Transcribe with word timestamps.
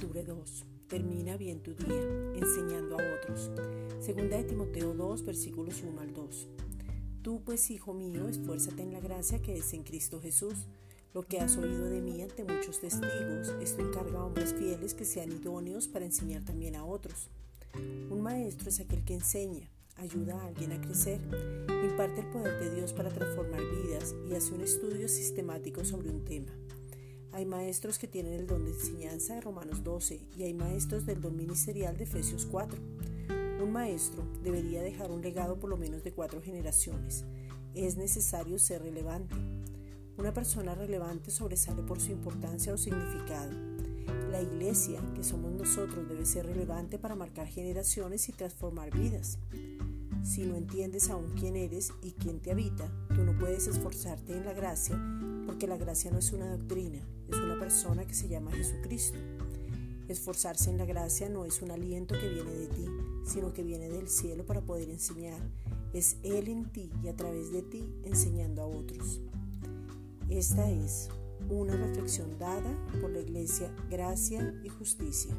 Octubre 0.00 0.24
2. 0.24 0.64
Termina 0.88 1.36
bien 1.36 1.62
tu 1.62 1.74
día, 1.74 2.02
enseñando 2.34 2.98
a 2.98 3.02
otros. 3.16 3.50
Segunda 4.00 4.38
de 4.38 4.44
Timoteo 4.44 4.94
2, 4.94 5.26
versículos 5.26 5.82
1 5.86 6.00
al 6.00 6.14
2. 6.14 6.48
Tú, 7.20 7.42
pues, 7.44 7.70
hijo 7.70 7.92
mío, 7.92 8.26
esfuérzate 8.26 8.82
en 8.82 8.94
la 8.94 9.00
gracia 9.00 9.42
que 9.42 9.58
es 9.58 9.74
en 9.74 9.82
Cristo 9.82 10.18
Jesús. 10.18 10.54
Lo 11.12 11.20
que 11.20 11.40
has 11.40 11.58
oído 11.58 11.90
de 11.90 12.00
mí 12.00 12.22
ante 12.22 12.44
muchos 12.44 12.80
testigos, 12.80 13.54
esto 13.60 13.82
encarga 13.82 14.20
a 14.20 14.24
hombres 14.24 14.54
fieles 14.54 14.94
que 14.94 15.04
sean 15.04 15.32
idóneos 15.32 15.86
para 15.86 16.06
enseñar 16.06 16.46
también 16.46 16.76
a 16.76 16.84
otros. 16.86 17.28
Un 18.08 18.22
maestro 18.22 18.70
es 18.70 18.80
aquel 18.80 19.04
que 19.04 19.12
enseña, 19.12 19.68
ayuda 19.96 20.40
a 20.40 20.46
alguien 20.46 20.72
a 20.72 20.80
crecer, 20.80 21.20
imparte 21.84 22.22
el 22.22 22.30
poder 22.30 22.58
de 22.58 22.74
Dios 22.74 22.94
para 22.94 23.10
transformar 23.10 23.60
vidas 23.60 24.14
y 24.30 24.34
hace 24.34 24.54
un 24.54 24.62
estudio 24.62 25.08
sistemático 25.08 25.84
sobre 25.84 26.08
un 26.08 26.24
tema. 26.24 26.54
Hay 27.40 27.46
maestros 27.46 27.98
que 27.98 28.06
tienen 28.06 28.34
el 28.34 28.46
don 28.46 28.66
de 28.66 28.72
enseñanza 28.72 29.34
de 29.34 29.40
Romanos 29.40 29.82
12 29.82 30.20
y 30.36 30.42
hay 30.42 30.52
maestros 30.52 31.06
del 31.06 31.22
don 31.22 31.34
ministerial 31.34 31.96
de 31.96 32.04
Efesios 32.04 32.44
4. 32.44 32.78
Un 33.62 33.72
maestro 33.72 34.22
debería 34.42 34.82
dejar 34.82 35.10
un 35.10 35.22
legado 35.22 35.58
por 35.58 35.70
lo 35.70 35.78
menos 35.78 36.04
de 36.04 36.12
cuatro 36.12 36.42
generaciones. 36.42 37.24
Es 37.74 37.96
necesario 37.96 38.58
ser 38.58 38.82
relevante. 38.82 39.34
Una 40.18 40.34
persona 40.34 40.74
relevante 40.74 41.30
sobresale 41.30 41.82
por 41.82 41.98
su 41.98 42.12
importancia 42.12 42.74
o 42.74 42.76
significado. 42.76 43.52
La 44.30 44.42
iglesia, 44.42 45.00
que 45.14 45.24
somos 45.24 45.50
nosotros, 45.50 46.10
debe 46.10 46.26
ser 46.26 46.44
relevante 46.44 46.98
para 46.98 47.14
marcar 47.14 47.46
generaciones 47.46 48.28
y 48.28 48.32
transformar 48.32 48.90
vidas. 48.90 49.38
Si 50.22 50.44
no 50.44 50.56
entiendes 50.56 51.08
aún 51.08 51.32
quién 51.40 51.56
eres 51.56 51.94
y 52.02 52.12
quién 52.12 52.40
te 52.40 52.50
habita, 52.50 52.86
tú 53.08 53.24
no 53.24 53.38
puedes 53.38 53.66
esforzarte 53.66 54.36
en 54.36 54.44
la 54.44 54.52
gracia, 54.52 55.00
porque 55.46 55.66
la 55.66 55.78
gracia 55.78 56.10
no 56.10 56.18
es 56.18 56.32
una 56.32 56.54
doctrina, 56.54 57.00
persona 57.70 58.04
que 58.04 58.14
se 58.14 58.26
llama 58.26 58.50
Jesucristo. 58.50 59.16
Esforzarse 60.08 60.70
en 60.70 60.78
la 60.78 60.86
gracia 60.86 61.28
no 61.28 61.44
es 61.44 61.62
un 61.62 61.70
aliento 61.70 62.18
que 62.18 62.28
viene 62.28 62.50
de 62.50 62.66
ti, 62.66 62.84
sino 63.24 63.52
que 63.52 63.62
viene 63.62 63.88
del 63.88 64.08
cielo 64.08 64.44
para 64.44 64.60
poder 64.60 64.90
enseñar. 64.90 65.40
Es 65.92 66.16
Él 66.24 66.48
en 66.48 66.64
ti 66.72 66.90
y 67.00 67.06
a 67.06 67.14
través 67.14 67.52
de 67.52 67.62
ti 67.62 67.94
enseñando 68.02 68.62
a 68.62 68.66
otros. 68.66 69.20
Esta 70.28 70.68
es 70.68 71.10
una 71.48 71.76
reflexión 71.76 72.36
dada 72.40 72.76
por 73.00 73.12
la 73.12 73.20
Iglesia 73.20 73.72
Gracia 73.88 74.52
y 74.64 74.68
Justicia. 74.68 75.32